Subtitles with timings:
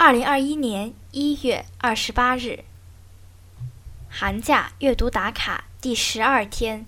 [0.00, 2.62] 二零二一年一月二十八日，
[4.08, 6.86] 寒假阅读打卡第十二天。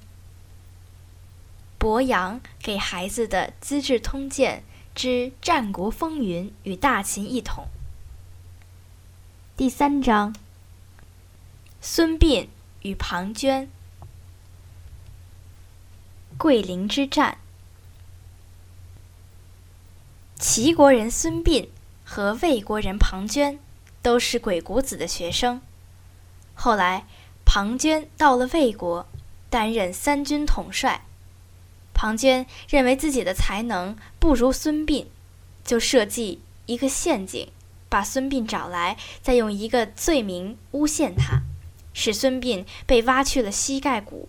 [1.76, 4.62] 博洋给孩子的《资治通鉴
[4.94, 7.64] 之战国风云与大秦一统》
[9.56, 10.32] 第三章：
[11.80, 12.46] 孙膑
[12.82, 13.66] 与庞涓。
[16.38, 17.38] 桂林之战，
[20.38, 21.68] 齐国人孙膑。
[22.12, 23.58] 和魏国人庞涓
[24.02, 25.62] 都是鬼谷子的学生。
[26.54, 27.06] 后来，
[27.44, 29.06] 庞涓到了魏国，
[29.48, 31.06] 担任三军统帅。
[31.94, 35.06] 庞涓认为自己的才能不如孙膑，
[35.64, 37.48] 就设计一个陷阱，
[37.88, 41.42] 把孙膑找来，再用一个罪名诬陷他，
[41.92, 44.28] 使孙膑被挖去了膝盖骨，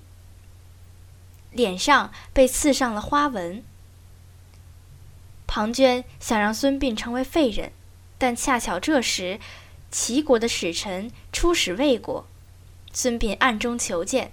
[1.49, 3.63] 脸上被刺上了花纹。
[5.53, 7.73] 庞涓想让孙膑成为废人，
[8.17, 9.37] 但恰巧这时，
[9.91, 12.26] 齐国的使臣出使魏国，
[12.93, 14.31] 孙膑暗中求见。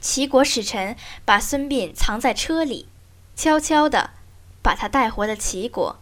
[0.00, 2.88] 齐国使臣把孙膑藏在车里，
[3.36, 4.10] 悄悄地
[4.60, 6.00] 把他带回了齐国。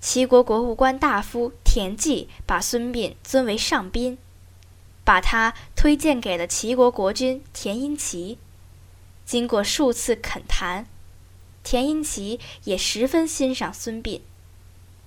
[0.00, 4.16] 齐国国务官大夫田忌把孙膑尊为上宾，
[5.02, 8.38] 把他推荐给了齐国国君田婴齐。
[9.24, 10.86] 经过数次恳谈。
[11.64, 14.20] 田婴齐也十分欣赏孙膑，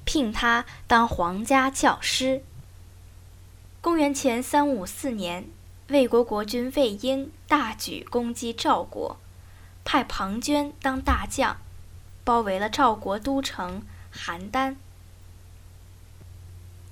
[0.04, 2.44] 聘他当皇家教师。
[3.80, 5.48] 公元前三五四年，
[5.90, 9.18] 魏国国君魏婴大举攻击赵国，
[9.86, 11.58] 派庞涓当大将，
[12.24, 14.76] 包围了赵国都城邯郸。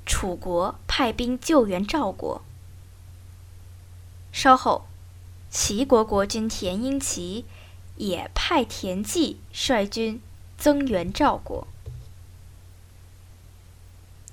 [0.05, 2.43] 楚国派兵救援赵国。
[4.31, 4.85] 稍后，
[5.49, 7.45] 齐国国君田婴齐。
[7.97, 10.21] 也派田忌率军
[10.57, 11.67] 增援赵国。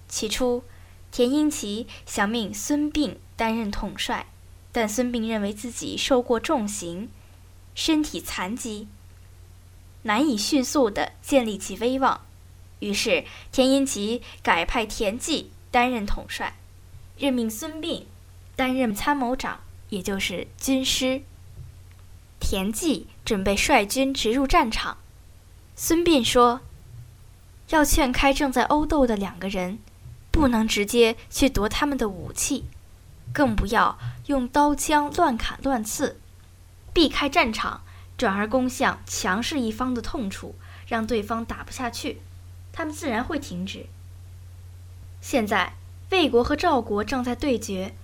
[0.09, 0.63] 起初，
[1.11, 4.27] 田婴齐想命孙膑担任统帅，
[4.71, 7.09] 但孙膑认为自己受过重刑，
[7.75, 8.87] 身体残疾，
[10.03, 12.27] 难以迅速地建立起威望，
[12.81, 16.59] 于是田婴齐改派田忌担任统帅，
[17.17, 18.05] 任命孙膑
[18.55, 21.22] 担任参谋长，也就是军师。
[22.39, 24.97] 田忌准备率军直入战场，
[25.77, 26.60] 孙膑说
[27.71, 29.78] ：“要劝开正在殴斗的两个人，
[30.33, 32.65] 不能直接去夺他们的武器，
[33.33, 33.97] 更不要
[34.27, 36.21] 用刀枪乱砍乱刺，
[36.93, 37.83] 避开战场，
[38.19, 40.56] 转而攻向强势一方的痛处，
[40.87, 42.21] 让对方打不下去，
[42.72, 43.87] 他们自然会停止。
[45.21, 45.75] 现在
[46.10, 47.94] 魏国和赵国正在对决，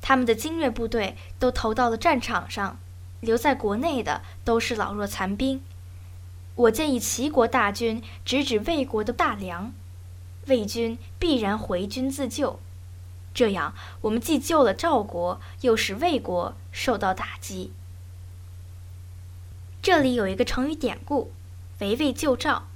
[0.00, 2.78] 他们的精锐部队都投到了战场上。”
[3.20, 5.62] 留在国内的都是老弱残兵，
[6.54, 9.72] 我建议齐国大军直指魏国的大梁，
[10.46, 12.60] 魏军必然回军自救，
[13.34, 17.72] 这样我们既救了赵国，又使魏国受到打击。
[19.82, 21.32] 这里有一个成语典故
[21.80, 22.68] ，“围魏救赵”，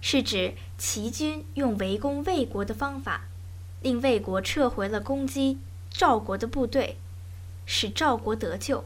[0.00, 3.22] 是指齐军用围攻魏国的方法，
[3.82, 5.58] 令魏国撤回了攻击
[5.90, 6.98] 赵国的部队，
[7.66, 8.84] 使赵国得救。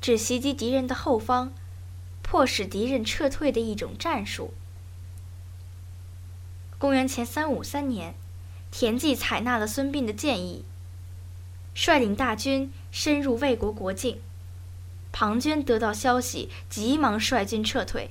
[0.00, 1.52] 指袭击敌人的后方，
[2.22, 4.54] 迫使敌人撤退的一种战术。
[6.78, 8.14] 公元前三五三年，
[8.70, 10.64] 田忌采纳了孙膑的建议，
[11.74, 14.20] 率领大军深入魏国国境。
[15.12, 18.10] 庞涓得到消息，急忙率军撤退，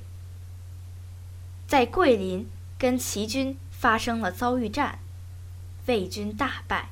[1.68, 4.98] 在桂林跟齐军发生了遭遇战，
[5.86, 6.90] 魏军大败。